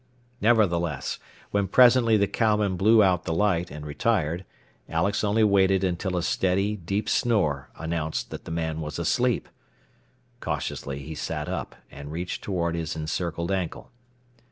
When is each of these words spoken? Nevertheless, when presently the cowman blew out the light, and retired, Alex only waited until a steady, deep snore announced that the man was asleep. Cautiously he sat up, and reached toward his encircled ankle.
Nevertheless, 0.41 1.19
when 1.51 1.67
presently 1.67 2.17
the 2.17 2.25
cowman 2.25 2.75
blew 2.75 3.03
out 3.03 3.25
the 3.25 3.35
light, 3.35 3.69
and 3.69 3.85
retired, 3.85 4.45
Alex 4.89 5.23
only 5.23 5.43
waited 5.43 5.83
until 5.83 6.17
a 6.17 6.23
steady, 6.23 6.75
deep 6.75 7.07
snore 7.07 7.69
announced 7.77 8.31
that 8.31 8.45
the 8.45 8.49
man 8.49 8.81
was 8.81 8.97
asleep. 8.97 9.47
Cautiously 10.39 11.03
he 11.03 11.13
sat 11.13 11.47
up, 11.47 11.75
and 11.91 12.11
reached 12.11 12.43
toward 12.43 12.73
his 12.73 12.95
encircled 12.95 13.51
ankle. 13.51 13.91